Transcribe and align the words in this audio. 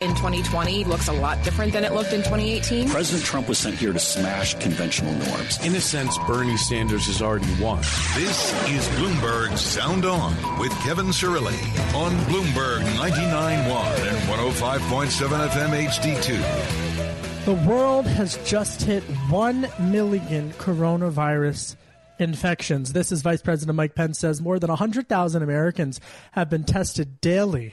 in 0.00 0.10
2020 0.10 0.84
looks 0.84 1.08
a 1.08 1.12
lot 1.14 1.42
different 1.42 1.72
than 1.72 1.82
it 1.82 1.94
looked 1.94 2.12
in 2.12 2.18
2018. 2.18 2.90
President 2.90 3.24
Trump 3.24 3.48
was 3.48 3.56
sent 3.56 3.76
here 3.76 3.94
to 3.94 3.98
smash 3.98 4.52
conventional 4.58 5.10
norms. 5.14 5.58
In 5.64 5.74
a 5.74 5.80
sense, 5.80 6.18
Bernie 6.26 6.58
Sanders 6.58 7.06
has 7.06 7.22
already 7.22 7.50
won. 7.62 7.78
This 8.14 8.52
is 8.68 8.86
Bloomberg 8.98 9.56
Sound 9.56 10.04
On 10.04 10.58
with 10.58 10.70
Kevin 10.80 11.06
Cirilli 11.06 11.56
on 11.94 12.12
Bloomberg 12.26 12.82
99.1 12.98 14.06
and 14.06 14.18
105.7 14.28 15.48
FM 15.48 15.86
HD2. 15.88 17.44
The 17.46 17.54
world 17.66 18.06
has 18.06 18.36
just 18.44 18.82
hit 18.82 19.02
1 19.30 19.66
million 19.80 20.52
coronavirus 20.52 21.74
infections. 22.18 22.92
This 22.92 23.10
is 23.12 23.22
Vice 23.22 23.40
President 23.40 23.74
Mike 23.76 23.94
Pence 23.94 24.18
says 24.18 24.42
more 24.42 24.58
than 24.58 24.68
100,000 24.68 25.42
Americans 25.42 26.02
have 26.32 26.50
been 26.50 26.64
tested 26.64 27.18
daily. 27.22 27.72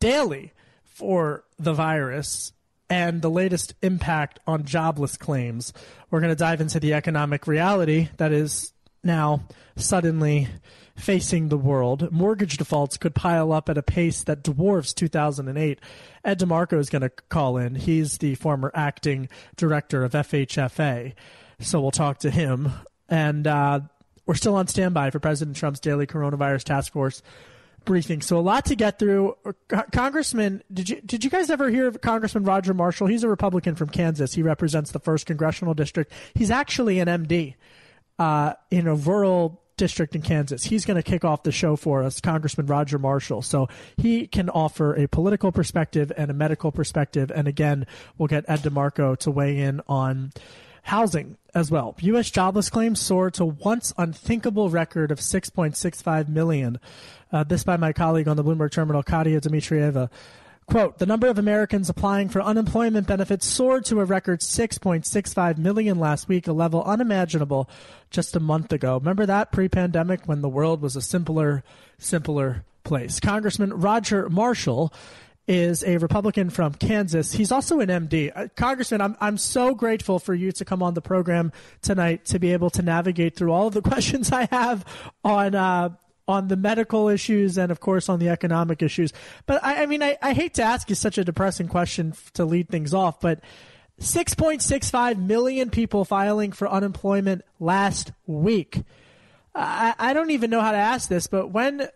Daily 0.00 0.52
for 0.96 1.44
the 1.58 1.74
virus 1.74 2.52
and 2.88 3.20
the 3.20 3.28
latest 3.28 3.74
impact 3.82 4.40
on 4.46 4.64
jobless 4.64 5.18
claims. 5.18 5.74
We're 6.10 6.20
going 6.20 6.32
to 6.32 6.36
dive 6.36 6.62
into 6.62 6.80
the 6.80 6.94
economic 6.94 7.46
reality 7.46 8.08
that 8.16 8.32
is 8.32 8.72
now 9.04 9.42
suddenly 9.76 10.48
facing 10.96 11.50
the 11.50 11.58
world. 11.58 12.10
Mortgage 12.10 12.56
defaults 12.56 12.96
could 12.96 13.14
pile 13.14 13.52
up 13.52 13.68
at 13.68 13.76
a 13.76 13.82
pace 13.82 14.22
that 14.24 14.42
dwarfs 14.42 14.94
2008. 14.94 15.80
Ed 16.24 16.40
DeMarco 16.40 16.78
is 16.78 16.88
going 16.88 17.02
to 17.02 17.10
call 17.10 17.58
in. 17.58 17.74
He's 17.74 18.16
the 18.16 18.34
former 18.36 18.70
acting 18.74 19.28
director 19.56 20.02
of 20.02 20.12
FHFA. 20.12 21.12
So 21.60 21.78
we'll 21.82 21.90
talk 21.90 22.20
to 22.20 22.30
him. 22.30 22.72
And 23.10 23.46
uh, 23.46 23.80
we're 24.24 24.34
still 24.34 24.54
on 24.54 24.66
standby 24.66 25.10
for 25.10 25.20
President 25.20 25.58
Trump's 25.58 25.80
daily 25.80 26.06
coronavirus 26.06 26.64
task 26.64 26.94
force 26.94 27.20
briefing. 27.86 28.20
So 28.20 28.38
a 28.38 28.40
lot 28.40 28.66
to 28.66 28.76
get 28.76 28.98
through. 28.98 29.36
Congressman, 29.92 30.62
did 30.72 30.90
you 30.90 31.00
did 31.00 31.24
you 31.24 31.30
guys 31.30 31.48
ever 31.50 31.70
hear 31.70 31.86
of 31.86 32.00
Congressman 32.00 32.44
Roger 32.44 32.74
Marshall? 32.74 33.06
He's 33.06 33.24
a 33.24 33.28
Republican 33.28 33.74
from 33.74 33.88
Kansas. 33.88 34.34
He 34.34 34.42
represents 34.42 34.90
the 34.90 34.98
first 34.98 35.26
congressional 35.26 35.72
district. 35.72 36.12
He's 36.34 36.50
actually 36.50 36.98
an 36.98 37.08
MD 37.08 37.54
uh, 38.18 38.54
in 38.70 38.86
a 38.86 38.94
rural 38.94 39.62
district 39.76 40.14
in 40.14 40.22
Kansas. 40.22 40.64
He's 40.64 40.84
going 40.84 40.96
to 40.96 41.02
kick 41.02 41.24
off 41.24 41.42
the 41.42 41.52
show 41.52 41.76
for 41.76 42.02
us, 42.02 42.20
Congressman 42.20 42.66
Roger 42.66 42.98
Marshall. 42.98 43.42
So 43.42 43.68
he 43.96 44.26
can 44.26 44.48
offer 44.48 44.94
a 44.94 45.06
political 45.06 45.52
perspective 45.52 46.10
and 46.16 46.30
a 46.30 46.34
medical 46.34 46.72
perspective. 46.72 47.30
And 47.34 47.46
again, 47.46 47.86
we'll 48.18 48.28
get 48.28 48.44
Ed 48.48 48.60
DeMarco 48.60 49.16
to 49.18 49.30
weigh 49.30 49.58
in 49.58 49.82
on 49.88 50.32
housing 50.86 51.36
as 51.54 51.70
well. 51.70 51.96
U.S. 52.00 52.30
jobless 52.30 52.70
claims 52.70 53.00
soared 53.00 53.34
to 53.34 53.44
once 53.44 53.92
unthinkable 53.98 54.70
record 54.70 55.10
of 55.10 55.18
6.65 55.18 56.28
million. 56.28 56.78
Uh, 57.36 57.44
this 57.44 57.64
by 57.64 57.76
my 57.76 57.92
colleague 57.92 58.28
on 58.28 58.36
the 58.38 58.42
Bloomberg 58.42 58.70
terminal, 58.70 59.02
Katia 59.02 59.42
Dmitrieva. 59.42 60.10
Quote, 60.64 60.96
the 60.96 61.04
number 61.04 61.26
of 61.26 61.38
Americans 61.38 61.90
applying 61.90 62.30
for 62.30 62.40
unemployment 62.40 63.06
benefits 63.06 63.46
soared 63.46 63.84
to 63.84 64.00
a 64.00 64.06
record 64.06 64.40
6.65 64.40 65.58
million 65.58 65.98
last 65.98 66.28
week, 66.28 66.48
a 66.48 66.52
level 66.52 66.82
unimaginable 66.84 67.68
just 68.10 68.34
a 68.36 68.40
month 68.40 68.72
ago. 68.72 68.96
Remember 68.96 69.26
that 69.26 69.52
pre 69.52 69.68
pandemic 69.68 70.22
when 70.24 70.40
the 70.40 70.48
world 70.48 70.80
was 70.80 70.96
a 70.96 71.02
simpler, 71.02 71.62
simpler 71.98 72.64
place? 72.84 73.20
Congressman 73.20 73.74
Roger 73.74 74.30
Marshall 74.30 74.90
is 75.46 75.84
a 75.84 75.98
Republican 75.98 76.48
from 76.48 76.72
Kansas. 76.72 77.34
He's 77.34 77.52
also 77.52 77.80
an 77.80 77.90
MD. 77.90 78.32
Uh, 78.34 78.48
Congressman, 78.56 79.02
I'm, 79.02 79.14
I'm 79.20 79.36
so 79.36 79.74
grateful 79.74 80.18
for 80.18 80.32
you 80.32 80.52
to 80.52 80.64
come 80.64 80.82
on 80.82 80.94
the 80.94 81.02
program 81.02 81.52
tonight 81.82 82.24
to 82.26 82.38
be 82.38 82.54
able 82.54 82.70
to 82.70 82.82
navigate 82.82 83.36
through 83.36 83.52
all 83.52 83.66
of 83.66 83.74
the 83.74 83.82
questions 83.90 84.32
I 84.32 84.48
have 84.50 84.86
on, 85.22 85.54
uh, 85.54 85.90
on 86.28 86.48
the 86.48 86.56
medical 86.56 87.08
issues 87.08 87.56
and 87.56 87.70
of 87.70 87.80
course 87.80 88.08
on 88.08 88.18
the 88.18 88.28
economic 88.28 88.82
issues. 88.82 89.12
But 89.46 89.62
I, 89.64 89.82
I 89.82 89.86
mean, 89.86 90.02
I, 90.02 90.18
I 90.20 90.32
hate 90.32 90.54
to 90.54 90.62
ask 90.62 90.88
you 90.88 90.94
such 90.94 91.18
a 91.18 91.24
depressing 91.24 91.68
question 91.68 92.14
to 92.34 92.44
lead 92.44 92.68
things 92.68 92.92
off, 92.92 93.20
but 93.20 93.40
6.65 94.00 95.18
million 95.18 95.70
people 95.70 96.04
filing 96.04 96.52
for 96.52 96.68
unemployment 96.68 97.42
last 97.58 98.12
week. 98.26 98.82
I, 99.54 99.94
I 99.98 100.12
don't 100.12 100.30
even 100.30 100.50
know 100.50 100.60
how 100.60 100.72
to 100.72 100.78
ask 100.78 101.08
this, 101.08 101.26
but 101.28 101.48
when 101.48 101.88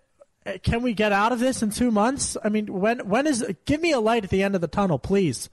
uh, 0.46 0.52
can 0.62 0.82
we 0.82 0.94
get 0.94 1.12
out 1.12 1.32
of 1.32 1.40
this 1.40 1.62
in 1.62 1.70
two 1.70 1.90
months? 1.90 2.36
I 2.42 2.48
mean, 2.48 2.72
when 2.72 3.00
when 3.00 3.26
is? 3.26 3.44
Give 3.66 3.80
me 3.80 3.92
a 3.92 4.00
light 4.00 4.24
at 4.24 4.30
the 4.30 4.42
end 4.42 4.54
of 4.54 4.62
the 4.62 4.68
tunnel, 4.68 4.98
please. 4.98 5.50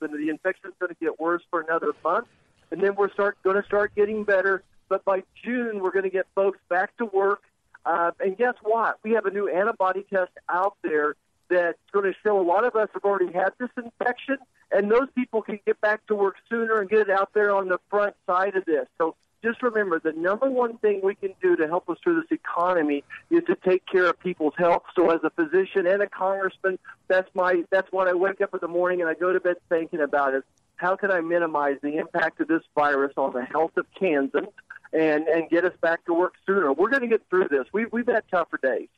The 0.00 0.28
infection 0.28 0.68
is 0.68 0.74
going 0.78 0.94
to 0.94 1.00
get 1.00 1.18
worse 1.18 1.42
for 1.50 1.62
another 1.62 1.94
month, 2.04 2.28
and 2.70 2.82
then 2.82 2.94
we're 2.94 3.10
start 3.10 3.38
going 3.42 3.56
to 3.56 3.66
start 3.66 3.94
getting 3.94 4.24
better. 4.24 4.62
But 4.90 5.04
by 5.04 5.22
June, 5.42 5.80
we're 5.80 5.90
going 5.90 6.04
to 6.04 6.10
get 6.10 6.26
folks 6.34 6.58
back 6.68 6.94
to 6.98 7.06
work 7.06 7.42
uh, 7.88 8.10
and 8.20 8.36
guess 8.36 8.54
what? 8.62 8.98
We 9.02 9.12
have 9.12 9.24
a 9.24 9.30
new 9.30 9.48
antibody 9.48 10.04
test 10.12 10.32
out 10.48 10.76
there 10.82 11.16
that's 11.48 11.78
going 11.90 12.04
to 12.04 12.12
show 12.22 12.38
a 12.38 12.44
lot 12.44 12.66
of 12.66 12.76
us 12.76 12.88
have 12.92 13.02
already 13.02 13.32
had 13.32 13.54
this 13.58 13.70
infection, 13.78 14.36
and 14.70 14.90
those 14.90 15.08
people 15.14 15.40
can 15.40 15.58
get 15.66 15.80
back 15.80 16.06
to 16.08 16.14
work 16.14 16.34
sooner 16.50 16.80
and 16.80 16.90
get 16.90 17.00
it 17.00 17.10
out 17.10 17.30
there 17.32 17.54
on 17.54 17.68
the 17.68 17.78
front 17.88 18.14
side 18.26 18.56
of 18.56 18.66
this. 18.66 18.86
So 18.98 19.16
just 19.42 19.62
remember 19.62 19.98
the 19.98 20.12
number 20.12 20.50
one 20.50 20.76
thing 20.78 21.00
we 21.02 21.14
can 21.14 21.32
do 21.40 21.56
to 21.56 21.66
help 21.66 21.88
us 21.88 21.96
through 22.04 22.20
this 22.20 22.30
economy 22.30 23.04
is 23.30 23.42
to 23.46 23.56
take 23.66 23.86
care 23.86 24.04
of 24.04 24.20
people's 24.20 24.54
health. 24.58 24.82
So 24.94 25.10
as 25.10 25.20
a 25.24 25.30
physician 25.30 25.86
and 25.86 26.02
a 26.02 26.08
congressman, 26.08 26.78
that's 27.06 27.30
my 27.34 27.62
that's 27.70 27.90
what 27.90 28.06
I 28.08 28.12
wake 28.12 28.42
up 28.42 28.52
in 28.52 28.60
the 28.60 28.68
morning 28.68 29.00
and 29.00 29.08
I 29.08 29.14
go 29.14 29.32
to 29.32 29.40
bed 29.40 29.56
thinking 29.70 30.00
about 30.00 30.34
is 30.34 30.42
how 30.76 30.96
can 30.96 31.10
I 31.10 31.22
minimize 31.22 31.76
the 31.82 31.96
impact 31.96 32.40
of 32.40 32.48
this 32.48 32.62
virus 32.74 33.14
on 33.16 33.32
the 33.32 33.44
health 33.44 33.76
of 33.78 33.86
Kansans 33.98 34.48
and 34.92 35.26
and 35.26 35.48
get 35.50 35.64
us 35.64 35.74
back 35.80 36.04
to 36.06 36.14
work 36.14 36.34
sooner. 36.46 36.72
We're 36.72 36.90
going 36.90 37.02
to 37.02 37.08
get 37.08 37.22
through 37.30 37.48
this. 37.48 37.66
We've 37.72 37.92
we've 37.92 38.06
had 38.06 38.24
tougher 38.30 38.58
days. 38.62 38.88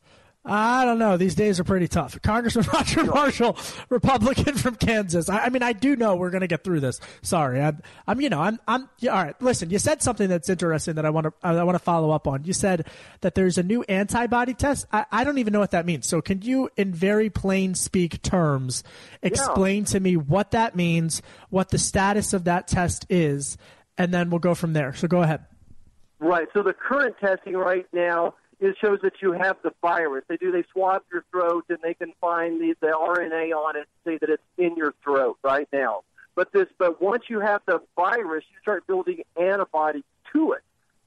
I 0.42 0.86
don't 0.86 0.98
know. 0.98 1.18
These 1.18 1.34
days 1.34 1.60
are 1.60 1.64
pretty 1.64 1.86
tough. 1.86 2.20
Congressman 2.22 2.64
Roger 2.72 3.04
Marshall, 3.04 3.58
Republican 3.90 4.56
from 4.56 4.74
Kansas. 4.74 5.28
I, 5.28 5.40
I 5.40 5.48
mean, 5.50 5.62
I 5.62 5.74
do 5.74 5.96
know 5.96 6.16
we're 6.16 6.30
going 6.30 6.40
to 6.40 6.46
get 6.46 6.64
through 6.64 6.80
this. 6.80 6.98
Sorry, 7.20 7.60
I'm, 7.60 7.82
I'm, 8.06 8.22
you 8.22 8.30
know, 8.30 8.40
I'm, 8.40 8.58
I'm. 8.66 8.88
Yeah, 9.00 9.12
all 9.12 9.22
right, 9.22 9.42
listen. 9.42 9.68
You 9.68 9.78
said 9.78 10.02
something 10.02 10.28
that's 10.28 10.48
interesting 10.48 10.94
that 10.94 11.04
I 11.04 11.10
want 11.10 11.26
to, 11.26 11.32
I 11.42 11.62
want 11.62 11.74
to 11.74 11.84
follow 11.84 12.10
up 12.10 12.26
on. 12.26 12.44
You 12.44 12.54
said 12.54 12.86
that 13.20 13.34
there's 13.34 13.58
a 13.58 13.62
new 13.62 13.82
antibody 13.82 14.54
test. 14.54 14.86
I, 14.90 15.04
I 15.12 15.24
don't 15.24 15.36
even 15.36 15.52
know 15.52 15.60
what 15.60 15.72
that 15.72 15.84
means. 15.84 16.06
So, 16.06 16.22
can 16.22 16.40
you, 16.40 16.70
in 16.74 16.94
very 16.94 17.28
plain 17.28 17.74
speak 17.74 18.22
terms, 18.22 18.82
explain 19.22 19.82
yeah. 19.82 19.88
to 19.90 20.00
me 20.00 20.16
what 20.16 20.52
that 20.52 20.74
means, 20.74 21.20
what 21.50 21.68
the 21.68 21.78
status 21.78 22.32
of 22.32 22.44
that 22.44 22.66
test 22.66 23.04
is, 23.10 23.58
and 23.98 24.12
then 24.14 24.30
we'll 24.30 24.38
go 24.38 24.54
from 24.54 24.72
there. 24.72 24.94
So, 24.94 25.06
go 25.06 25.20
ahead. 25.20 25.44
Right. 26.20 26.46
So 26.52 26.62
the 26.62 26.74
current 26.74 27.16
testing 27.18 27.54
right 27.54 27.86
now 27.92 28.34
it 28.60 28.76
shows 28.78 28.98
that 29.02 29.14
you 29.22 29.32
have 29.32 29.56
the 29.62 29.72
virus. 29.80 30.24
They 30.28 30.36
do 30.36 30.52
they 30.52 30.64
swab 30.72 31.02
your 31.10 31.24
throat 31.30 31.64
and 31.70 31.78
they 31.82 31.94
can 31.94 32.12
find 32.20 32.60
the, 32.60 32.74
the 32.80 32.88
RNA 32.88 33.54
on 33.54 33.76
it, 33.76 33.88
say 34.04 34.18
that 34.18 34.28
it's 34.28 34.42
in 34.58 34.76
your 34.76 34.94
throat 35.02 35.38
right 35.42 35.66
now. 35.72 36.02
But 36.34 36.52
this, 36.52 36.66
but 36.78 37.02
once 37.02 37.24
you 37.28 37.40
have 37.40 37.62
the 37.66 37.80
virus, 37.96 38.44
you 38.50 38.58
start 38.62 38.86
building 38.86 39.22
antibodies 39.40 40.04
to 40.32 40.52
it. 40.52 40.60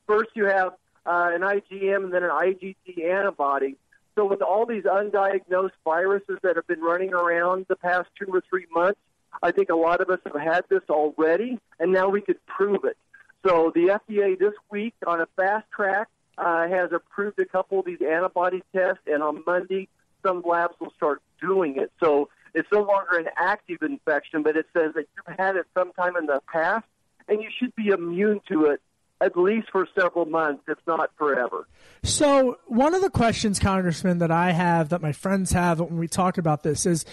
First, 0.07 0.31
you 0.33 0.45
have 0.45 0.73
uh, 1.05 1.29
an 1.33 1.41
IgM 1.41 2.03
and 2.03 2.13
then 2.13 2.23
an 2.23 2.31
IgG 2.31 3.03
antibody. 3.03 3.77
So 4.15 4.25
with 4.25 4.41
all 4.41 4.65
these 4.65 4.83
undiagnosed 4.83 5.71
viruses 5.83 6.39
that 6.43 6.55
have 6.55 6.67
been 6.67 6.81
running 6.81 7.13
around 7.13 7.67
the 7.69 7.75
past 7.75 8.09
two 8.19 8.31
or 8.31 8.43
three 8.49 8.65
months, 8.71 8.99
I 9.41 9.51
think 9.51 9.69
a 9.69 9.75
lot 9.75 10.01
of 10.01 10.09
us 10.09 10.19
have 10.25 10.39
had 10.39 10.65
this 10.69 10.83
already, 10.89 11.59
and 11.79 11.91
now 11.91 12.09
we 12.09 12.21
could 12.21 12.43
prove 12.45 12.83
it. 12.83 12.97
So 13.45 13.71
the 13.75 13.99
FDA 14.09 14.37
this 14.37 14.53
week 14.71 14.93
on 15.05 15.21
a 15.21 15.27
fast 15.35 15.65
track 15.75 16.07
uh, 16.37 16.67
has 16.67 16.91
approved 16.91 17.39
a 17.39 17.45
couple 17.45 17.79
of 17.79 17.85
these 17.85 18.01
antibody 18.01 18.63
tests, 18.75 19.03
and 19.05 19.21
on 19.21 19.43
Monday 19.45 19.89
some 20.23 20.41
labs 20.45 20.75
will 20.79 20.93
start 20.95 21.21
doing 21.41 21.77
it. 21.77 21.91
So 22.01 22.29
it's 22.53 22.67
no 22.71 22.81
longer 22.81 23.17
an 23.17 23.27
active 23.37 23.81
infection, 23.81 24.43
but 24.43 24.55
it 24.55 24.65
says 24.73 24.93
that 24.95 25.05
you've 25.15 25.37
had 25.37 25.55
it 25.55 25.65
sometime 25.73 26.15
in 26.15 26.27
the 26.27 26.41
past, 26.51 26.85
and 27.27 27.41
you 27.41 27.49
should 27.59 27.75
be 27.75 27.87
immune 27.87 28.39
to 28.49 28.65
it 28.65 28.81
at 29.21 29.37
least 29.37 29.69
for 29.71 29.87
several 29.97 30.25
months, 30.25 30.63
if 30.67 30.77
not 30.85 31.09
forever. 31.17 31.67
So, 32.03 32.57
one 32.67 32.93
of 32.93 33.01
the 33.01 33.09
questions, 33.09 33.57
Congressman, 33.57 34.17
that 34.19 34.31
I 34.31 34.51
have, 34.51 34.89
that 34.89 35.01
my 35.01 35.13
friends 35.13 35.51
have 35.51 35.79
when 35.79 35.97
we 35.97 36.07
talk 36.07 36.37
about 36.37 36.63
this 36.63 36.85
is 36.85 37.05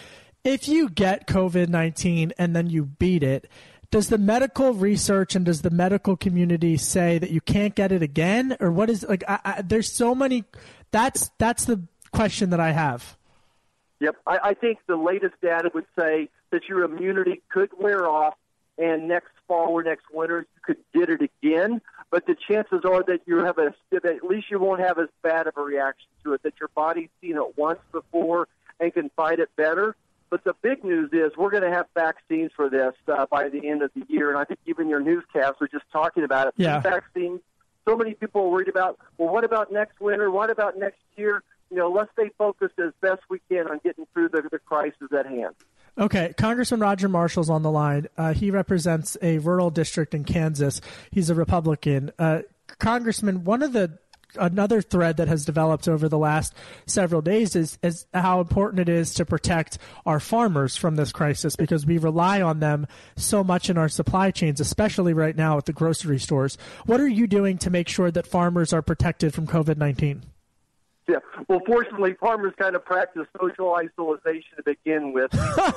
if 0.43 0.69
you 0.69 0.89
get 0.89 1.27
COVID 1.27 1.69
19 1.69 2.33
and 2.39 2.57
then 2.57 2.69
you 2.69 2.85
beat 2.85 3.23
it, 3.23 3.49
does 3.91 4.09
the 4.09 4.19
medical 4.19 4.73
research 4.75 5.35
and 5.35 5.45
does 5.45 5.63
the 5.63 5.71
medical 5.71 6.17
community 6.17 6.77
say 6.77 7.19
that 7.19 7.31
you 7.31 7.41
can't 7.41 7.75
get 7.75 7.93
it 7.93 8.03
again 8.03 8.57
or 8.61 8.71
what 8.71 8.89
is 8.89 9.05
like 9.09 9.25
I, 9.29 9.41
I, 9.45 9.63
there's 9.63 9.93
so 9.93 10.15
many 10.15 10.45
that's 10.91 11.31
that's 11.39 11.65
the 11.65 11.83
question 12.13 12.51
that 12.51 12.61
i 12.61 12.73
have 12.73 13.17
Yep. 14.01 14.17
I, 14.27 14.39
I 14.43 14.55
think 14.55 14.79
the 14.87 14.97
latest 14.97 15.35
data 15.43 15.71
would 15.75 15.87
say 15.99 16.31
that 16.51 16.69
your 16.69 16.85
immunity 16.85 17.43
could 17.51 17.71
wear 17.79 18.09
off, 18.09 18.35
and 18.79 19.09
next 19.09 19.33
fall 19.47 19.69
or 19.69 19.83
next 19.83 20.07
winter 20.11 20.47
you 20.55 20.61
could 20.63 20.79
get 20.95 21.11
it 21.11 21.21
again. 21.21 21.83
But 22.11 22.27
the 22.27 22.35
chances 22.35 22.81
are 22.85 23.05
that 23.05 23.21
you 23.27 23.39
have 23.45 23.59
a 23.59 23.75
that 23.91 24.05
at 24.07 24.25
least 24.25 24.51
you 24.51 24.59
won't 24.59 24.81
have 24.81 24.99
as 24.99 25.09
bad 25.23 25.47
of 25.47 25.57
a 25.57 25.61
reaction 25.61 26.09
to 26.25 26.33
it. 26.33 26.43
That 26.43 26.55
your 26.59 26.71
body's 26.75 27.11
seen 27.21 27.37
it 27.37 27.59
once 27.59 27.79
before 27.93 28.49
and 28.81 28.93
can 28.93 29.11
fight 29.15 29.39
it 29.39 29.51
better. 29.55 29.95
But 30.31 30.45
the 30.45 30.55
big 30.63 30.85
news 30.85 31.11
is 31.13 31.37
we're 31.37 31.51
going 31.51 31.65
to 31.65 31.71
have 31.71 31.87
vaccines 31.95 32.53
for 32.55 32.71
this 32.71 32.95
uh, 33.09 33.27
by 33.27 33.49
the 33.49 33.69
end 33.69 33.83
of 33.83 33.91
the 33.95 34.05
year, 34.09 34.31
and 34.31 34.39
I 34.39 34.45
think 34.45 34.61
even 34.67 34.89
your 34.89 35.01
newscast 35.01 35.61
was 35.61 35.71
just 35.71 35.85
talking 35.93 36.23
about 36.23 36.47
it. 36.49 36.55
Yeah. 36.57 36.81
Vaccines. 36.81 37.41
So 37.89 37.97
many 37.97 38.15
people 38.15 38.43
are 38.43 38.49
worried 38.49 38.69
about. 38.69 38.99
Well, 39.19 39.33
what 39.33 39.43
about 39.43 39.73
next 39.73 40.01
winter? 40.01 40.31
What 40.31 40.51
about 40.51 40.79
next 40.79 41.01
year? 41.17 41.43
You 41.71 41.77
know, 41.77 41.91
let's 41.91 42.11
stay 42.13 42.31
focused 42.39 42.79
as 42.79 42.93
best 43.01 43.23
we 43.29 43.41
can 43.49 43.69
on 43.69 43.81
getting 43.83 44.07
through 44.13 44.29
the, 44.29 44.43
the 44.51 44.59
crisis 44.59 45.09
at 45.17 45.27
hand. 45.27 45.55
Okay, 45.99 46.33
Congressman 46.37 46.81
Roger 46.81 47.09
Marshall's 47.09 47.51
on 47.51 47.63
the 47.63 47.71
line. 47.71 48.07
Uh, 48.17 48.33
he 48.33 48.51
represents 48.51 49.17
a 49.23 49.39
rural 49.39 49.71
district 49.71 50.15
in 50.15 50.25
Kansas. 50.25 50.81
He's 51.11 51.31
a 51.31 51.35
Republican. 51.35 52.13
Uh, 52.19 52.43
Congressman, 52.79 53.45
one 53.45 53.63
of 53.63 53.73
the 53.73 53.99
another 54.39 54.81
thread 54.83 55.17
that 55.19 55.29
has 55.29 55.45
developed 55.45 55.89
over 55.89 56.09
the 56.09 56.19
last 56.19 56.55
several 56.87 57.23
days 57.23 57.57
is, 57.57 57.79
is 57.83 58.07
how 58.13 58.41
important 58.41 58.81
it 58.81 58.89
is 58.89 59.15
to 59.15 59.25
protect 59.25 59.79
our 60.07 60.21
farmers 60.21 60.77
from 60.77 60.97
this 60.97 61.13
crisis 61.13 61.57
because 61.57 61.87
we 61.87 61.99
rely 61.99 62.43
on 62.43 62.61
them 62.61 62.87
so 63.17 63.43
much 63.45 63.71
in 63.71 63.79
our 63.79 63.89
supply 63.89 64.31
chains, 64.31 64.61
especially 64.61 65.13
right 65.13 65.37
now 65.37 65.59
at 65.59 65.67
the 65.67 65.73
grocery 65.73 66.19
stores. 66.19 66.59
What 66.87 67.01
are 67.01 67.09
you 67.09 67.27
doing 67.27 67.59
to 67.59 67.71
make 67.71 67.89
sure 67.89 68.11
that 68.11 68.27
farmers 68.27 68.73
are 68.73 68.83
protected 68.83 69.35
from 69.35 69.47
COVID 69.47 69.77
19? 69.77 70.23
Yeah. 71.09 71.17
Well, 71.49 71.61
fortunately, 71.67 72.15
farmers 72.15 72.53
kind 72.57 72.77
of 72.77 72.85
practice 72.85 73.27
social 73.41 73.75
isolation 73.75 74.57
to 74.57 74.63
begin 74.65 75.13
with. 75.13 75.33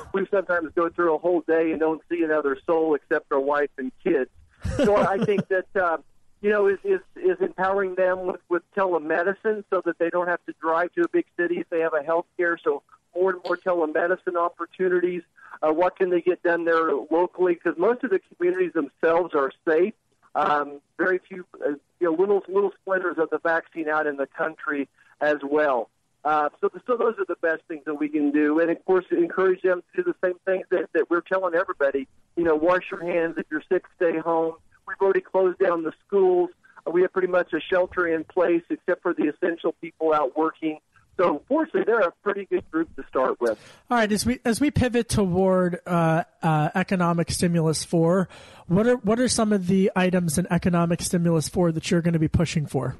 we 0.14 0.26
sometimes 0.30 0.70
go 0.76 0.88
through 0.90 1.16
a 1.16 1.18
whole 1.18 1.40
day 1.40 1.72
and 1.72 1.80
don't 1.80 2.00
see 2.08 2.22
another 2.22 2.56
soul 2.64 2.94
except 2.94 3.32
our 3.32 3.40
wife 3.40 3.70
and 3.76 3.90
kids. 4.04 4.30
So 4.76 4.96
I 4.96 5.18
think 5.18 5.48
that 5.48 5.66
uh, 5.74 5.98
you 6.44 6.50
know 6.50 6.66
is, 6.68 6.78
is 6.84 7.00
is 7.16 7.38
empowering 7.40 7.94
them 7.94 8.26
with 8.26 8.40
with 8.50 8.62
telemedicine 8.76 9.64
so 9.70 9.80
that 9.86 9.98
they 9.98 10.10
don't 10.10 10.28
have 10.28 10.44
to 10.44 10.52
drive 10.60 10.92
to 10.92 11.00
a 11.00 11.08
big 11.08 11.24
city 11.38 11.58
if 11.58 11.70
they 11.70 11.80
have 11.80 11.94
a 11.94 12.02
health 12.02 12.26
care. 12.36 12.58
So 12.62 12.82
more 13.16 13.30
and 13.30 13.40
more 13.46 13.56
telemedicine 13.56 14.36
opportunities. 14.36 15.22
Uh, 15.62 15.72
what 15.72 15.96
can 15.96 16.10
they 16.10 16.20
get 16.20 16.42
done 16.42 16.66
there 16.66 16.92
locally? 17.10 17.54
Because 17.54 17.78
most 17.78 18.04
of 18.04 18.10
the 18.10 18.20
communities 18.36 18.72
themselves 18.74 19.34
are 19.34 19.52
safe. 19.66 19.94
Um, 20.34 20.80
very 20.98 21.18
few, 21.26 21.46
uh, 21.64 21.70
you 21.98 22.10
know, 22.10 22.12
little 22.12 22.42
little 22.46 22.72
splinters 22.82 23.16
of 23.16 23.30
the 23.30 23.38
vaccine 23.38 23.88
out 23.88 24.06
in 24.06 24.16
the 24.16 24.26
country 24.26 24.86
as 25.22 25.38
well. 25.42 25.88
Uh, 26.26 26.50
so, 26.60 26.68
so 26.86 26.96
those 26.98 27.14
are 27.18 27.26
the 27.26 27.36
best 27.40 27.62
things 27.68 27.84
that 27.86 27.94
we 27.94 28.08
can 28.10 28.32
do, 28.32 28.58
and 28.58 28.70
of 28.70 28.84
course, 28.84 29.06
encourage 29.10 29.62
them 29.62 29.82
to 29.94 30.02
do 30.02 30.12
the 30.12 30.26
same 30.26 30.38
things 30.44 30.66
that, 30.70 30.88
that 30.92 31.08
we're 31.08 31.20
telling 31.22 31.54
everybody. 31.54 32.06
You 32.36 32.44
know, 32.44 32.54
wash 32.54 32.90
your 32.90 33.02
hands. 33.02 33.36
If 33.38 33.46
you're 33.50 33.62
sick, 33.70 33.84
stay 33.96 34.18
home. 34.18 34.54
We've 35.00 35.06
already 35.06 35.20
closed 35.20 35.58
down 35.58 35.82
the 35.82 35.92
schools. 36.06 36.50
We 36.90 37.02
have 37.02 37.12
pretty 37.12 37.28
much 37.28 37.52
a 37.52 37.60
shelter 37.60 38.06
in 38.06 38.24
place, 38.24 38.62
except 38.68 39.02
for 39.02 39.14
the 39.14 39.24
essential 39.24 39.72
people 39.80 40.12
out 40.12 40.36
working. 40.36 40.78
So, 41.16 41.42
fortunately, 41.48 41.84
they're 41.86 42.00
a 42.00 42.12
pretty 42.22 42.44
good 42.46 42.68
group 42.70 42.94
to 42.96 43.04
start 43.08 43.40
with. 43.40 43.58
All 43.90 43.98
right, 43.98 44.10
as 44.10 44.26
we 44.26 44.40
as 44.44 44.60
we 44.60 44.70
pivot 44.72 45.08
toward 45.08 45.78
uh, 45.86 46.24
uh, 46.42 46.70
economic 46.74 47.30
stimulus 47.30 47.84
four, 47.84 48.28
what 48.66 48.86
are 48.86 48.96
what 48.96 49.20
are 49.20 49.28
some 49.28 49.52
of 49.52 49.68
the 49.68 49.92
items 49.94 50.38
in 50.38 50.46
economic 50.50 51.00
stimulus 51.00 51.48
four 51.48 51.70
that 51.70 51.90
you're 51.90 52.02
going 52.02 52.14
to 52.14 52.18
be 52.18 52.28
pushing 52.28 52.66
for? 52.66 52.96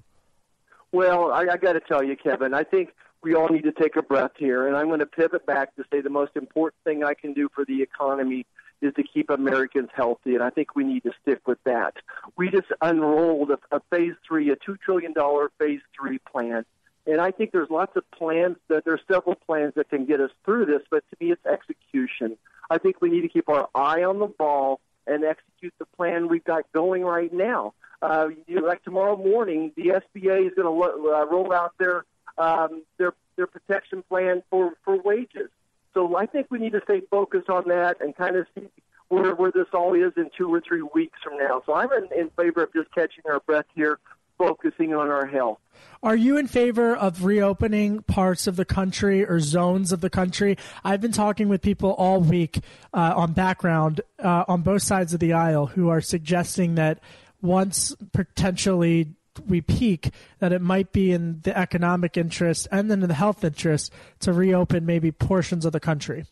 Well, 0.93 1.33
I, 1.33 1.41
I 1.41 1.57
got 1.57 1.73
to 1.73 1.81
tell 1.81 2.05
you, 2.05 2.17
Kevin, 2.17 2.55
I 2.55 2.63
think 2.63 2.91
we 3.25 3.35
all 3.35 3.49
need 3.49 3.65
to 3.65 3.73
take 3.73 3.97
a 3.97 4.03
breath 4.03 4.33
here, 4.37 4.69
and 4.69 4.77
I'm 4.77 4.89
going 4.89 5.01
to 5.01 5.07
pivot 5.07 5.47
back 5.47 5.75
to 5.77 5.85
say 5.91 6.03
the 6.03 6.11
most 6.11 6.33
important 6.37 6.77
thing 6.85 7.03
I 7.03 7.15
can 7.15 7.33
do 7.33 7.49
for 7.55 7.65
the 7.65 7.83
economy 7.83 8.47
is 8.83 8.93
to 8.95 9.03
keep 9.03 9.31
Americans 9.31 9.89
healthy, 9.95 10.35
and 10.35 10.43
I 10.43 10.51
think 10.51 10.77
we 10.77 10.85
need 10.85 11.05
to 11.05 11.13
stick 11.23 11.49
with 11.49 11.59
that. 11.65 11.95
We 12.37 12.51
just 12.51 12.67
unrolled 12.83 13.51
a, 13.51 13.59
a 13.75 13.81
phase 13.91 14.13
three, 14.29 14.51
a 14.51 14.57
two 14.57 14.77
trillion 14.77 15.15
dollar 15.15 15.51
phase 15.59 15.81
three 15.99 16.19
plan, 16.19 16.67
and 17.07 17.21
I 17.21 17.31
think 17.31 17.53
there's 17.53 17.71
lots 17.71 17.97
of 17.97 18.09
plans 18.11 18.57
that 18.69 18.85
there's 18.85 19.01
several 19.11 19.37
plans 19.37 19.73
that 19.77 19.89
can 19.89 20.05
get 20.05 20.21
us 20.21 20.31
through 20.45 20.67
this, 20.67 20.83
but 20.91 21.03
to 21.11 21.25
me, 21.25 21.33
it's 21.33 21.47
execution. 21.47 22.37
I 22.69 22.79
think 22.79 23.01
we 23.01 23.09
need 23.09 23.23
to 23.23 23.29
keep 23.29 23.49
our 23.49 23.69
eye 23.75 24.05
on 24.05 24.19
the 24.19 24.27
ball 24.27 24.81
and 25.07 25.25
execute 25.25 25.73
the 25.79 25.87
plan 25.97 26.29
we've 26.29 26.45
got 26.45 26.71
going 26.73 27.03
right 27.03 27.33
now 27.33 27.73
uh, 28.05 28.29
you 28.47 28.57
know, 28.57 28.67
like 28.67 28.83
tomorrow 28.85 29.17
morning, 29.17 29.73
the 29.77 29.85
SBA 29.85 30.47
is 30.47 30.53
going 30.55 30.67
to 30.67 30.71
lo- 30.71 31.15
uh, 31.15 31.27
roll 31.27 31.53
out 31.53 31.73
their 31.79 32.05
um, 32.39 32.83
their 32.99 33.15
their 33.37 33.47
protection 33.47 34.03
plan 34.09 34.43
for 34.51 34.75
for 34.85 35.01
wages. 35.01 35.51
So 35.93 36.17
I 36.17 36.27
think 36.27 36.49
we 36.51 36.59
need 36.59 36.73
to 36.73 36.81
stay 36.85 37.03
focused 37.11 37.49
on 37.49 37.69
that 37.69 38.01
and 38.01 38.17
kind 38.17 38.37
of 38.37 38.47
see 38.55 38.69
where 39.09 39.35
where 39.35 39.53
this 39.53 39.67
all 39.73 39.95
is 39.95 40.13
in 40.17 40.31
two 40.37 40.53
or 40.53 40.61
three 40.61 40.83
weeks 40.83 41.19
from 41.23 41.39
now. 41.39 41.63
So 41.67 41.75
I'm 41.75 41.93
in, 41.93 42.09
in 42.19 42.31
favor 42.31 42.65
of 42.65 42.73
just 42.73 42.93
catching 42.95 43.25
our 43.29 43.41
breath 43.41 43.67
here, 43.75 43.99
focusing 44.39 44.95
on 44.95 45.11
our 45.11 45.27
health. 45.27 45.59
Are 46.03 46.17
you 46.17 46.37
in 46.37 46.47
favor 46.47 46.95
of 46.95 47.25
reopening 47.25 48.03
parts 48.03 48.47
of 48.47 48.57
the 48.57 48.65
country 48.65 49.25
or 49.25 49.41
zones 49.41 49.93
of 49.93 50.01
the 50.01 50.11
country? 50.11 50.57
I've 50.85 51.01
been 51.01 51.13
talking 51.13 51.49
with 51.49 51.63
people 51.63 51.93
all 51.93 52.21
week 52.21 52.61
uh, 52.93 53.15
on 53.17 53.33
background 53.33 54.01
uh, 54.19 54.45
on 54.47 54.63
both 54.63 54.83
sides 54.83 55.15
of 55.15 55.21
the 55.21 55.33
aisle 55.33 55.67
who 55.67 55.89
are 55.89 56.01
suggesting 56.01 56.75
that 56.75 57.01
once 57.41 57.95
potentially 58.13 59.15
we 59.47 59.61
peak, 59.61 60.11
that 60.39 60.53
it 60.53 60.61
might 60.61 60.93
be 60.93 61.13
in 61.13 61.41
the 61.43 61.57
economic 61.57 62.17
interest 62.17 62.69
and 62.71 62.91
then 62.91 63.03
in 63.03 63.09
the 63.09 63.15
health 63.15 63.45
interest 63.45 63.93
to 64.21 64.33
reopen 64.33 64.87
maybe 64.87 65.13
portions 65.13 65.65
of 65.65 65.73
the 65.73 65.81
country. 65.81 66.25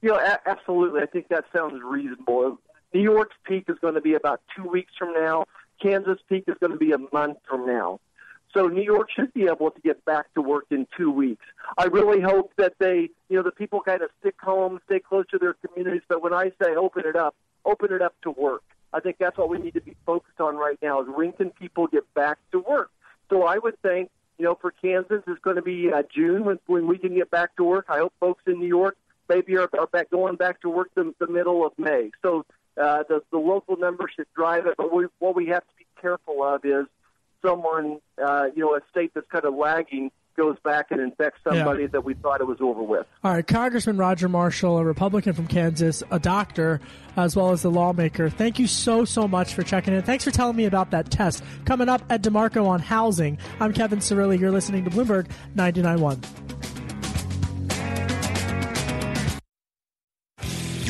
You 0.00 0.10
know, 0.10 0.16
a- 0.16 0.48
absolutely. 0.48 1.00
I 1.00 1.06
think 1.06 1.28
that 1.28 1.44
sounds 1.54 1.80
reasonable. 1.82 2.58
New 2.92 3.02
York's 3.02 3.36
peak 3.44 3.64
is 3.68 3.76
going 3.80 3.94
to 3.94 4.00
be 4.00 4.14
about 4.14 4.40
two 4.56 4.68
weeks 4.68 4.92
from 4.98 5.12
now. 5.14 5.44
Kansas 5.80 6.18
peak 6.28 6.44
is 6.46 6.56
going 6.60 6.72
to 6.72 6.78
be 6.78 6.92
a 6.92 6.98
month 7.12 7.38
from 7.48 7.66
now. 7.66 8.00
So 8.54 8.66
New 8.66 8.82
York 8.82 9.08
should 9.14 9.32
be 9.32 9.44
able 9.44 9.70
to 9.70 9.80
get 9.80 10.04
back 10.04 10.32
to 10.34 10.42
work 10.42 10.66
in 10.70 10.86
two 10.96 11.10
weeks. 11.10 11.44
I 11.78 11.84
really 11.84 12.20
hope 12.20 12.52
that 12.58 12.74
they, 12.78 13.08
you 13.30 13.36
know, 13.36 13.42
the 13.42 13.50
people 13.50 13.80
kind 13.80 14.02
of 14.02 14.10
stick 14.20 14.34
home, 14.40 14.78
stay 14.84 15.00
close 15.00 15.24
to 15.30 15.38
their 15.38 15.54
communities. 15.54 16.02
But 16.06 16.22
when 16.22 16.34
I 16.34 16.52
say 16.62 16.74
open 16.76 17.04
it 17.06 17.16
up, 17.16 17.34
open 17.64 17.92
it 17.92 18.02
up 18.02 18.14
to 18.22 18.30
work. 18.30 18.62
I 18.92 19.00
think 19.00 19.16
that's 19.18 19.38
what 19.38 19.48
we 19.48 19.58
need 19.58 19.74
to 19.74 19.80
be 19.80 19.96
focused 20.04 20.40
on 20.40 20.56
right 20.56 20.78
now 20.82 21.00
is 21.02 21.08
when 21.08 21.32
can 21.32 21.50
people 21.50 21.86
get 21.86 22.12
back 22.14 22.38
to 22.52 22.60
work. 22.60 22.90
So 23.30 23.44
I 23.44 23.58
would 23.58 23.80
think, 23.80 24.10
you 24.38 24.44
know, 24.44 24.54
for 24.60 24.70
Kansas, 24.70 25.22
it's 25.26 25.40
going 25.40 25.56
to 25.56 25.62
be 25.62 25.90
uh, 25.92 26.02
June 26.14 26.44
when, 26.44 26.58
when 26.66 26.86
we 26.86 26.98
can 26.98 27.14
get 27.14 27.30
back 27.30 27.56
to 27.56 27.64
work. 27.64 27.86
I 27.88 27.98
hope 27.98 28.12
folks 28.20 28.42
in 28.46 28.58
New 28.58 28.66
York 28.66 28.96
maybe 29.28 29.56
are, 29.56 29.68
are 29.78 29.86
back 29.86 30.10
going 30.10 30.36
back 30.36 30.60
to 30.62 30.68
work 30.68 30.90
the, 30.94 31.14
the 31.18 31.26
middle 31.26 31.64
of 31.64 31.72
May. 31.78 32.10
So 32.22 32.44
uh, 32.76 33.04
the, 33.08 33.22
the 33.30 33.38
local 33.38 33.76
numbers 33.76 34.10
should 34.16 34.26
drive 34.34 34.66
it. 34.66 34.74
But 34.76 34.94
we, 34.94 35.06
what 35.18 35.34
we 35.34 35.46
have 35.46 35.62
to 35.62 35.74
be 35.78 35.86
careful 36.00 36.42
of 36.42 36.64
is 36.64 36.86
someone, 37.40 38.00
uh, 38.22 38.46
you 38.54 38.62
know, 38.64 38.74
a 38.74 38.80
state 38.90 39.12
that's 39.14 39.28
kind 39.30 39.44
of 39.44 39.54
lagging 39.54 40.10
goes 40.36 40.56
back 40.64 40.90
and 40.90 41.00
infects 41.00 41.40
somebody 41.44 41.82
yeah. 41.82 41.88
that 41.88 42.04
we 42.04 42.14
thought 42.14 42.40
it 42.40 42.46
was 42.46 42.60
over 42.60 42.82
with. 42.82 43.06
All 43.24 43.32
right, 43.32 43.46
Congressman 43.46 43.96
Roger 43.96 44.28
Marshall, 44.28 44.78
a 44.78 44.84
Republican 44.84 45.32
from 45.32 45.46
Kansas, 45.46 46.02
a 46.10 46.18
doctor, 46.18 46.80
as 47.16 47.36
well 47.36 47.50
as 47.50 47.62
the 47.62 47.70
lawmaker. 47.70 48.30
Thank 48.30 48.58
you 48.58 48.66
so, 48.66 49.04
so 49.04 49.28
much 49.28 49.54
for 49.54 49.62
checking 49.62 49.94
in. 49.94 50.02
Thanks 50.02 50.24
for 50.24 50.30
telling 50.30 50.56
me 50.56 50.64
about 50.64 50.90
that 50.90 51.10
test. 51.10 51.42
Coming 51.64 51.88
up 51.88 52.02
Ed 52.10 52.22
DeMarco 52.22 52.66
on 52.66 52.80
housing, 52.80 53.38
I'm 53.60 53.72
Kevin 53.72 53.98
Cirilli. 53.98 54.38
You're 54.38 54.50
listening 54.50 54.84
to 54.84 54.90
Bloomberg 54.90 55.28
99.1. 55.56 56.51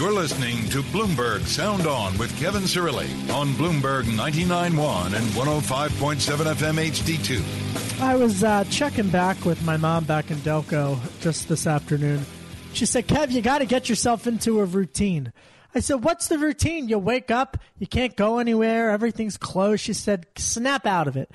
You're 0.03 0.13
listening 0.13 0.69
to 0.71 0.83
Bloomberg 0.83 1.43
Sound 1.43 1.87
On 1.87 2.19
with 2.19 2.37
Kevin 2.37 2.63
Cirilli 2.63 3.09
on 3.33 3.51
Bloomberg 3.51 4.03
99.1 4.03 5.15
and 5.15 5.27
105.7 5.27 6.55
FM 6.55 6.91
HD2. 6.91 8.03
I 8.03 8.17
was 8.17 8.43
uh, 8.43 8.65
checking 8.65 9.11
back 9.11 9.45
with 9.45 9.65
my 9.65 9.77
mom 9.77 10.03
back 10.03 10.33
in 10.33 10.39
Delco 10.39 10.99
just 11.21 11.49
this 11.49 11.69
afternoon. 11.69 12.27
She 12.73 12.85
said, 12.85 13.07
Kev, 13.07 13.31
you 13.31 13.43
got 13.43 13.59
to 13.59 13.65
get 13.65 13.89
yourself 13.89 14.27
into 14.27 14.59
a 14.59 14.65
routine. 14.65 15.33
I 15.73 15.79
said, 15.79 16.03
What's 16.03 16.27
the 16.27 16.37
routine? 16.37 16.89
You 16.89 16.99
wake 16.99 17.31
up, 17.31 17.57
you 17.79 17.87
can't 17.87 18.17
go 18.17 18.41
anywhere, 18.41 18.91
everything's 18.91 19.37
closed. 19.37 19.85
She 19.85 19.93
said, 19.93 20.27
Snap 20.35 20.85
out 20.85 21.07
of 21.07 21.17
it. 21.17 21.31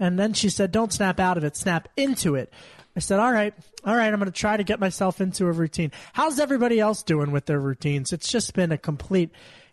And 0.00 0.18
then 0.18 0.32
she 0.32 0.50
said, 0.50 0.72
Don't 0.72 0.92
snap 0.92 1.20
out 1.20 1.36
of 1.36 1.44
it, 1.44 1.56
snap 1.56 1.88
into 1.96 2.34
it. 2.34 2.52
I 2.98 3.00
said, 3.00 3.20
all 3.20 3.32
right, 3.32 3.54
all 3.84 3.94
right, 3.94 4.12
I'm 4.12 4.18
going 4.18 4.26
to 4.26 4.32
try 4.32 4.56
to 4.56 4.64
get 4.64 4.80
myself 4.80 5.20
into 5.20 5.46
a 5.46 5.52
routine. 5.52 5.92
How's 6.14 6.40
everybody 6.40 6.80
else 6.80 7.04
doing 7.04 7.30
with 7.30 7.46
their 7.46 7.60
routines? 7.60 8.12
It's 8.12 8.28
just 8.28 8.54
been 8.54 8.72
a 8.72 8.76
complete, 8.76 9.30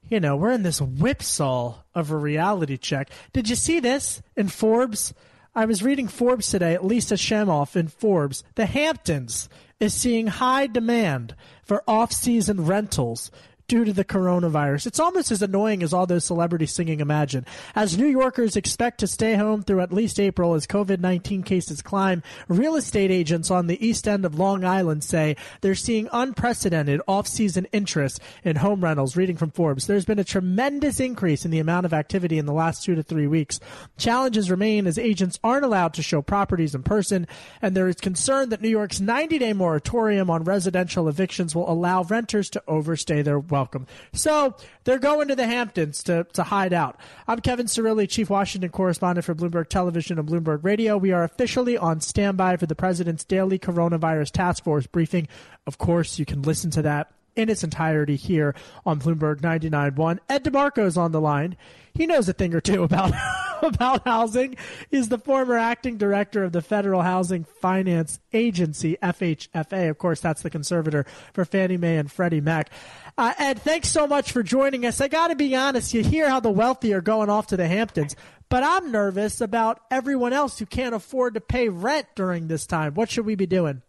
you 0.07 0.19
know, 0.19 0.35
we're 0.35 0.51
in 0.51 0.61
this 0.61 0.79
whipsaw 0.79 1.73
of 1.95 2.11
a 2.11 2.15
reality 2.15 2.77
check. 2.77 3.09
Did 3.33 3.49
you 3.49 3.55
see 3.55 3.79
this 3.79 4.21
in 4.35 4.47
Forbes? 4.47 5.11
I 5.55 5.65
was 5.65 5.81
reading 5.81 6.07
Forbes 6.07 6.51
today, 6.51 6.77
Lisa 6.77 7.15
Chamoff 7.15 7.75
in 7.75 7.87
Forbes. 7.87 8.43
The 8.53 8.67
Hamptons 8.67 9.49
is 9.79 9.95
seeing 9.95 10.27
high 10.27 10.67
demand 10.67 11.33
for 11.63 11.83
off 11.87 12.11
season 12.11 12.67
rentals 12.67 13.31
due 13.67 13.85
to 13.85 13.93
the 13.93 14.05
coronavirus. 14.05 14.87
It's 14.87 14.99
almost 14.99 15.31
as 15.31 15.41
annoying 15.41 15.83
as 15.83 15.93
all 15.93 16.05
those 16.05 16.25
celebrities 16.25 16.73
singing 16.73 16.99
Imagine. 16.99 17.45
As 17.75 17.97
New 17.97 18.05
Yorkers 18.05 18.55
expect 18.55 18.99
to 18.99 19.07
stay 19.07 19.35
home 19.35 19.63
through 19.63 19.81
at 19.81 19.93
least 19.93 20.19
April 20.19 20.53
as 20.53 20.67
COVID 20.67 20.99
19 20.99 21.43
cases 21.43 21.81
climb, 21.81 22.23
real 22.47 22.75
estate 22.75 23.11
agents 23.11 23.49
on 23.49 23.67
the 23.67 23.85
east 23.85 24.07
end 24.07 24.25
of 24.25 24.37
Long 24.37 24.63
Island 24.63 25.03
say 25.03 25.35
they're 25.61 25.75
seeing 25.75 26.09
unprecedented 26.11 27.01
off 27.07 27.27
season 27.27 27.67
interest 27.71 28.19
in 28.43 28.57
home 28.57 28.83
rentals. 28.83 29.15
Reading 29.15 29.37
from 29.37 29.51
Forbes, 29.51 29.87
there's 29.87 30.05
been 30.05 30.19
a 30.19 30.23
tremendous 30.23 30.99
increase 30.99 31.45
in 31.45 31.51
the 31.51 31.59
amount 31.59 31.85
of 31.85 31.93
activity 31.93 32.37
in 32.37 32.45
the 32.45 32.53
last 32.53 32.83
two 32.83 32.95
to 32.95 33.03
three 33.03 33.27
weeks. 33.27 33.59
Challenges 33.97 34.51
remain 34.51 34.87
as 34.87 34.97
agents 34.97 35.39
aren't 35.43 35.65
allowed 35.65 35.93
to 35.95 36.03
show 36.03 36.21
properties 36.21 36.75
in 36.75 36.83
person, 36.83 37.27
and 37.61 37.75
there 37.75 37.87
is 37.87 37.95
concern 37.95 38.49
that 38.49 38.61
New 38.61 38.69
York's 38.69 38.99
90 38.99 39.39
day 39.39 39.53
moratorium 39.53 40.29
on 40.29 40.43
residential 40.43 41.07
evictions 41.07 41.55
will 41.55 41.69
allow 41.69 42.03
renters 42.03 42.49
to 42.49 42.63
overstay 42.67 43.21
their 43.21 43.39
welcome. 43.55 43.87
So 44.11 44.53
they're 44.83 44.99
going 44.99 45.29
to 45.29 45.35
the 45.35 45.47
Hamptons 45.47 46.03
to, 46.03 46.25
to 46.33 46.43
hide 46.43 46.73
out. 46.73 46.99
I'm 47.25 47.39
Kevin 47.39 47.67
Cirilli, 47.67 48.09
Chief 48.09 48.29
Washington 48.29 48.69
Correspondent 48.69 49.23
for 49.23 49.33
Bloomberg 49.33 49.69
Television 49.69 50.19
and 50.19 50.27
Bloomberg 50.27 50.65
Radio. 50.65 50.97
We 50.97 51.13
are 51.13 51.23
officially 51.23 51.77
on 51.77 52.01
standby 52.01 52.57
for 52.57 52.65
the 52.65 52.75
President's 52.75 53.23
daily 53.23 53.57
coronavirus 53.57 54.31
task 54.31 54.65
force 54.65 54.87
briefing. 54.87 55.29
Of 55.65 55.77
course, 55.77 56.19
you 56.19 56.25
can 56.25 56.41
listen 56.41 56.69
to 56.71 56.81
that 56.81 57.13
in 57.35 57.49
its 57.49 57.63
entirety 57.63 58.15
here 58.15 58.55
on 58.85 58.99
Bloomberg 58.99 59.41
99.1. 59.41 60.19
Ed 60.29 60.43
DeMarco 60.43 60.85
is 60.85 60.97
on 60.97 61.11
the 61.11 61.21
line. 61.21 61.57
He 61.93 62.07
knows 62.07 62.27
a 62.27 62.33
thing 62.33 62.53
or 62.53 62.61
two 62.61 62.83
about 62.83 63.13
about 63.61 64.05
housing. 64.05 64.57
He's 64.91 65.09
the 65.09 65.17
former 65.17 65.57
acting 65.57 65.97
director 65.97 66.43
of 66.43 66.51
the 66.51 66.61
Federal 66.61 67.01
Housing 67.01 67.45
Finance 67.45 68.19
Agency, 68.33 68.97
FHFA. 69.01 69.89
Of 69.89 69.97
course, 69.97 70.19
that's 70.19 70.41
the 70.41 70.49
conservator 70.49 71.05
for 71.33 71.45
Fannie 71.45 71.77
Mae 71.77 71.97
and 71.97 72.11
Freddie 72.11 72.41
Mac. 72.41 72.69
Uh, 73.17 73.33
Ed, 73.37 73.61
thanks 73.61 73.89
so 73.89 74.07
much 74.07 74.31
for 74.31 74.43
joining 74.43 74.85
us. 74.85 74.99
I 74.99 75.07
got 75.07 75.29
to 75.29 75.35
be 75.35 75.55
honest, 75.55 75.93
you 75.93 76.03
hear 76.03 76.29
how 76.29 76.41
the 76.41 76.51
wealthy 76.51 76.93
are 76.93 77.01
going 77.01 77.29
off 77.29 77.47
to 77.47 77.57
the 77.57 77.67
Hamptons, 77.67 78.15
but 78.49 78.63
I'm 78.63 78.91
nervous 78.91 79.39
about 79.39 79.79
everyone 79.89 80.33
else 80.33 80.59
who 80.59 80.65
can't 80.65 80.93
afford 80.95 81.35
to 81.35 81.41
pay 81.41 81.69
rent 81.69 82.07
during 82.15 82.47
this 82.47 82.65
time. 82.65 82.93
What 82.93 83.09
should 83.09 83.25
we 83.25 83.35
be 83.35 83.47
doing? 83.47 83.81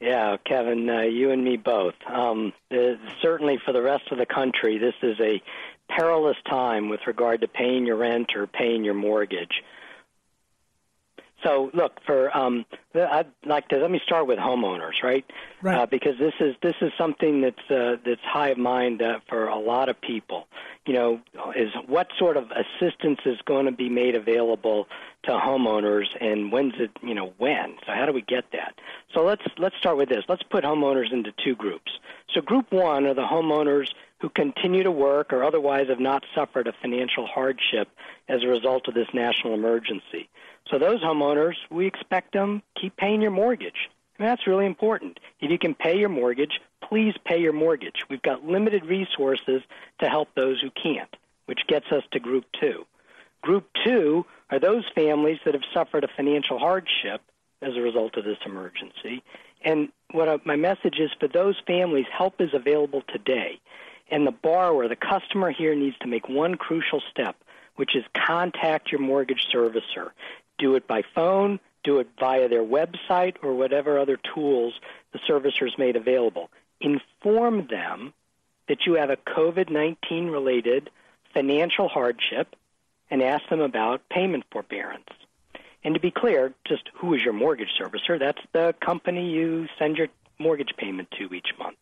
Yeah, 0.00 0.36
Kevin, 0.44 0.88
uh, 0.88 1.02
you 1.02 1.30
and 1.30 1.44
me 1.44 1.56
both. 1.56 1.94
Um, 2.06 2.52
uh, 2.70 2.94
certainly 3.22 3.58
for 3.64 3.72
the 3.72 3.82
rest 3.82 4.10
of 4.10 4.18
the 4.18 4.26
country, 4.26 4.78
this 4.78 4.94
is 5.02 5.18
a 5.20 5.42
perilous 5.88 6.36
time 6.48 6.88
with 6.88 7.00
regard 7.06 7.40
to 7.40 7.48
paying 7.48 7.86
your 7.86 7.96
rent 7.96 8.34
or 8.36 8.46
paying 8.46 8.84
your 8.84 8.94
mortgage. 8.94 9.62
So, 11.44 11.70
look 11.74 12.00
for 12.06 12.34
um, 12.36 12.64
I'd 12.94 13.26
like 13.44 13.68
to 13.68 13.76
let 13.76 13.90
me 13.90 14.00
start 14.04 14.26
with 14.26 14.38
homeowners, 14.38 15.02
right? 15.02 15.24
Right. 15.60 15.78
Uh, 15.78 15.86
because 15.86 16.18
this 16.18 16.34
is 16.40 16.54
this 16.62 16.76
is 16.80 16.92
something 16.96 17.42
that's 17.42 17.70
uh, 17.70 17.96
that's 18.04 18.22
high 18.22 18.48
of 18.48 18.58
mind 18.58 19.02
uh, 19.02 19.20
for 19.28 19.48
a 19.48 19.58
lot 19.58 19.88
of 19.88 20.00
people. 20.00 20.46
You 20.86 20.94
know, 20.94 21.20
is 21.56 21.70
what 21.86 22.08
sort 22.18 22.36
of 22.36 22.50
assistance 22.50 23.20
is 23.26 23.38
going 23.44 23.66
to 23.66 23.72
be 23.72 23.88
made 23.88 24.14
available 24.14 24.86
to 25.24 25.32
homeowners, 25.32 26.06
and 26.20 26.50
when's 26.50 26.74
it? 26.78 26.90
You 27.02 27.14
know, 27.14 27.34
when? 27.38 27.76
So, 27.86 27.92
how 27.92 28.06
do 28.06 28.12
we 28.12 28.22
get 28.22 28.44
that? 28.52 28.74
So 29.12 29.22
let's 29.22 29.42
let's 29.58 29.76
start 29.76 29.96
with 29.96 30.08
this. 30.08 30.24
Let's 30.28 30.42
put 30.42 30.64
homeowners 30.64 31.12
into 31.12 31.32
two 31.44 31.54
groups. 31.54 31.92
So, 32.32 32.40
group 32.40 32.72
one 32.72 33.06
are 33.06 33.14
the 33.14 33.22
homeowners 33.22 33.88
who 34.24 34.30
continue 34.30 34.82
to 34.82 34.90
work 34.90 35.34
or 35.34 35.44
otherwise 35.44 35.88
have 35.90 36.00
not 36.00 36.24
suffered 36.34 36.66
a 36.66 36.72
financial 36.80 37.26
hardship 37.26 37.88
as 38.26 38.42
a 38.42 38.46
result 38.46 38.88
of 38.88 38.94
this 38.94 39.08
national 39.12 39.52
emergency. 39.52 40.30
So 40.70 40.78
those 40.78 41.02
homeowners, 41.02 41.56
we 41.70 41.86
expect 41.86 42.32
them 42.32 42.62
to 42.74 42.80
keep 42.80 42.96
paying 42.96 43.20
your 43.20 43.32
mortgage. 43.32 43.90
And 44.18 44.26
that's 44.26 44.46
really 44.46 44.64
important. 44.64 45.20
If 45.40 45.50
you 45.50 45.58
can 45.58 45.74
pay 45.74 45.98
your 45.98 46.08
mortgage, 46.08 46.58
please 46.82 47.12
pay 47.26 47.38
your 47.38 47.52
mortgage. 47.52 48.06
We've 48.08 48.22
got 48.22 48.46
limited 48.46 48.86
resources 48.86 49.60
to 50.00 50.08
help 50.08 50.30
those 50.34 50.58
who 50.58 50.70
can't, 50.70 51.14
which 51.44 51.66
gets 51.66 51.92
us 51.92 52.04
to 52.12 52.18
group 52.18 52.46
2. 52.62 52.82
Group 53.42 53.68
2 53.84 54.24
are 54.48 54.58
those 54.58 54.84
families 54.94 55.40
that 55.44 55.52
have 55.52 55.64
suffered 55.74 56.02
a 56.02 56.08
financial 56.16 56.58
hardship 56.58 57.20
as 57.60 57.76
a 57.76 57.82
result 57.82 58.16
of 58.16 58.24
this 58.24 58.38
emergency. 58.46 59.22
And 59.62 59.90
what 60.12 60.30
I, 60.30 60.38
my 60.46 60.56
message 60.56 60.98
is 60.98 61.10
for 61.20 61.28
those 61.28 61.60
families, 61.66 62.06
help 62.10 62.40
is 62.40 62.54
available 62.54 63.02
today. 63.12 63.60
And 64.10 64.26
the 64.26 64.32
borrower, 64.32 64.88
the 64.88 64.96
customer 64.96 65.50
here 65.50 65.74
needs 65.74 65.96
to 66.00 66.06
make 66.06 66.28
one 66.28 66.56
crucial 66.56 67.02
step, 67.10 67.36
which 67.76 67.96
is 67.96 68.04
contact 68.14 68.92
your 68.92 69.00
mortgage 69.00 69.46
servicer. 69.52 70.10
Do 70.58 70.76
it 70.76 70.86
by 70.86 71.02
phone, 71.14 71.58
do 71.82 71.98
it 71.98 72.08
via 72.18 72.48
their 72.48 72.62
website, 72.62 73.36
or 73.42 73.54
whatever 73.54 73.98
other 73.98 74.18
tools 74.34 74.74
the 75.12 75.18
servicers 75.20 75.78
made 75.78 75.96
available. 75.96 76.50
Inform 76.80 77.66
them 77.68 78.12
that 78.68 78.86
you 78.86 78.94
have 78.94 79.10
a 79.10 79.16
COVID 79.16 79.70
19 79.70 80.28
related 80.28 80.90
financial 81.32 81.88
hardship 81.88 82.54
and 83.10 83.22
ask 83.22 83.48
them 83.48 83.60
about 83.60 84.08
payment 84.08 84.44
forbearance. 84.50 85.08
And 85.82 85.94
to 85.94 86.00
be 86.00 86.10
clear, 86.10 86.54
just 86.66 86.88
who 86.94 87.12
is 87.14 87.22
your 87.22 87.34
mortgage 87.34 87.74
servicer? 87.78 88.18
That's 88.18 88.40
the 88.52 88.74
company 88.80 89.30
you 89.30 89.68
send 89.78 89.98
your 89.98 90.08
mortgage 90.38 90.74
payment 90.78 91.10
to 91.18 91.34
each 91.34 91.48
month. 91.58 91.76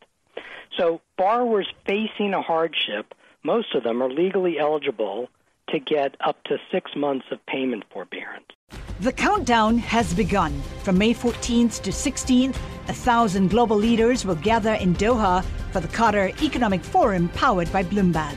So, 0.76 1.00
borrowers 1.18 1.68
facing 1.86 2.34
a 2.34 2.42
hardship, 2.42 3.14
most 3.44 3.74
of 3.74 3.84
them 3.84 4.02
are 4.02 4.10
legally 4.10 4.58
eligible 4.58 5.28
to 5.68 5.78
get 5.78 6.16
up 6.20 6.42
to 6.44 6.58
six 6.70 6.90
months 6.96 7.26
of 7.30 7.44
payment 7.46 7.84
forbearance. 7.92 8.46
The 9.00 9.12
countdown 9.12 9.78
has 9.78 10.14
begun. 10.14 10.52
From 10.82 10.98
May 10.98 11.12
14th 11.14 11.82
to 11.82 11.90
16th, 11.90 12.56
a 12.88 12.92
thousand 12.92 13.50
global 13.50 13.76
leaders 13.76 14.24
will 14.24 14.36
gather 14.36 14.74
in 14.74 14.94
Doha 14.94 15.44
for 15.72 15.80
the 15.80 15.88
Qatar 15.88 16.40
Economic 16.42 16.82
Forum 16.82 17.28
powered 17.30 17.72
by 17.72 17.82
Bloomberg. 17.82 18.36